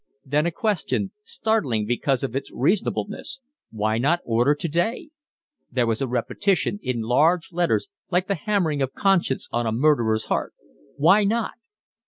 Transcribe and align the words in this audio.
Then 0.25 0.47
a 0.47 0.51
question, 0.51 1.11
startling 1.23 1.85
because 1.85 2.23
of 2.23 2.35
its 2.35 2.49
reasonableness: 2.51 3.39
Why 3.69 3.99
not 3.99 4.21
order 4.25 4.55
today? 4.55 5.11
There 5.71 5.85
was 5.85 6.01
a 6.01 6.07
repetition, 6.07 6.79
in 6.81 7.01
large 7.01 7.51
letters, 7.53 7.87
like 8.09 8.25
the 8.27 8.33
hammering 8.33 8.81
of 8.81 8.95
conscience 8.95 9.47
on 9.51 9.67
a 9.67 9.71
murderer's 9.71 10.25
heart: 10.25 10.55
Why 10.97 11.23
not? 11.23 11.51